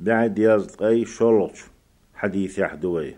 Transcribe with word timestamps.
بعد 0.00 0.38
يزد 0.38 0.82
أي 0.82 1.04
شلوش 1.04 1.64
حديث 2.14 2.58
يحدوي 2.58 3.16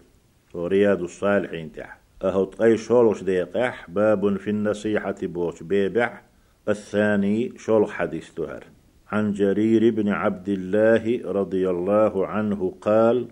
ورياض 0.54 1.02
الصالحين 1.02 1.72
تح. 1.72 1.98
أهو 2.24 2.50
أي 2.62 2.76
شلوش 2.76 3.22
ديقح 3.22 3.90
باب 3.90 4.36
في 4.36 4.50
النصيحة 4.50 5.14
بوش 5.22 5.62
بيبع. 5.62 6.20
الثاني 6.68 7.52
شلح 7.58 7.90
حديث 7.90 8.30
تهر. 8.30 8.64
عن 9.08 9.32
جرير 9.32 9.90
بن 9.90 10.08
عبد 10.08 10.48
الله 10.48 11.32
رضي 11.32 11.70
الله 11.70 12.26
عنه 12.26 12.74
قال 12.80 13.28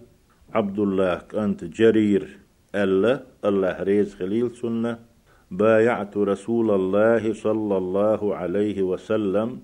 عبد 0.52 0.78
الله 0.78 1.22
أنت 1.34 1.64
جرير. 1.64 2.38
ألا 2.74 3.22
الله 3.44 3.82
ريز 3.82 4.14
خليل 4.14 4.56
سنة. 4.56 4.98
بايعت 5.50 6.16
رسول 6.16 6.70
الله 6.70 7.32
صلى 7.32 7.76
الله 7.76 8.36
عليه 8.36 8.82
وسلم. 8.82 9.60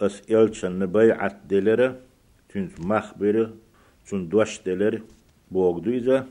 أسئلشن 0.00 0.86
بيعت 0.86 1.36
دلرة. 1.48 1.96
تنس 2.52 2.80
مخبره 2.80 3.52
تن 4.06 4.28
دوش 4.28 4.60
دلر 4.66 5.00
بوغدويزة 5.50 6.26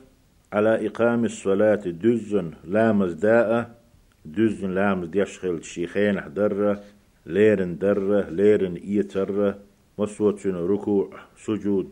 على 0.53 0.87
إقام 0.87 1.25
الصلاة 1.25 1.75
دزن 2.03 2.51
لامز 2.63 3.13
داء 3.13 3.81
دزن 4.25 4.71
لامز 4.71 5.07
ديشخل 5.07 5.63
شيخين 5.63 6.21
حدره 6.21 6.83
ليرن 7.25 7.77
دره 7.77 8.29
ليرن 8.29 8.75
إيتره 8.75 9.59
مسوتشن 9.97 10.55
ركوع 10.55 11.09
سجود 11.37 11.91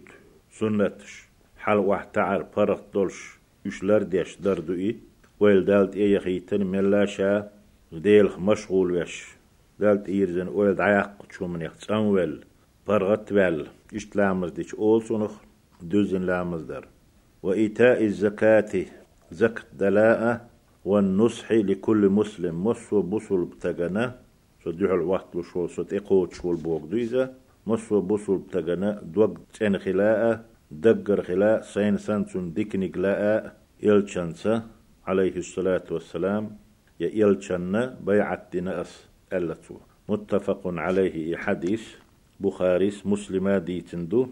سنتش. 0.51 1.29
حل 1.57 1.77
واحد 1.77 2.11
تعر 2.11 2.43
فرق 2.55 2.93
دولش 2.93 3.39
يشلر 3.65 4.03
ديش 4.03 4.37
دردو 4.37 4.73
إيه 4.73 4.95
ويل 5.39 5.65
دالت 5.65 5.95
إيه 5.95 6.15
يخيتن 6.15 6.63
ملاشا 6.63 7.51
ديل 7.91 8.29
مشغول 8.39 8.91
وش 8.91 9.27
دالت 9.79 10.09
إيرزن 10.09 10.47
ويل 10.47 10.75
دعاق 10.75 11.25
تشومن 11.29 11.61
يختصن 11.61 11.95
ويل 11.95 12.45
فرغت 12.89 13.31
ويل 13.31 13.67
إشت 13.95 14.15
لامز 14.15 14.51
ديش 14.51 14.75
أول 14.75 15.01
سنخ 15.03 15.33
دوزن 15.81 16.21
لامز 16.21 16.61
در 16.61 16.85
وإيتاء 17.43 18.03
الزكاة 18.03 18.71
زكت 19.31 19.65
دلاء 19.79 20.49
والنصح 20.85 21.51
لكل 21.51 22.09
مسلم 22.09 22.63
مصو 22.67 23.01
بصل 23.01 23.45
بتغنى 23.45 24.05
صديح 24.65 24.91
الوقت 24.91 25.35
وشو 25.35 25.67
صد 25.67 25.93
إقوت 25.93 26.33
شو 26.33 26.51
البوغ 26.51 26.85
دويزة 26.85 27.33
مصو 27.67 28.01
بصل 28.01 28.37
بتغنى 28.37 28.91
دوغ 29.03 29.33
تين 29.53 29.77
خلاء 29.77 30.45
دقر 30.71 31.21
خلاء 31.23 31.61
سين 31.61 31.97
سنسون 31.97 32.53
ديكني 32.53 32.87
قلاء 32.87 33.55
يلشنسة 33.83 34.63
عليه 35.07 35.35
الصلاة 35.37 35.87
والسلام 35.91 36.57
يا 36.99 37.09
يلشن 37.13 37.95
بيعت 38.07 38.55
نأس 38.55 38.91
ألتو 39.33 39.75
متفق 40.09 40.61
عليه 40.65 41.37
حديث 41.37 41.83
بخاريس 42.39 43.05
مسلمة 43.05 43.57
ديتندو 43.57 44.27